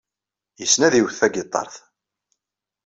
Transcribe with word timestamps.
Yessen 0.59 0.81
ad 0.87 0.93
iwet 0.99 1.17
tagiṭart. 1.19 1.75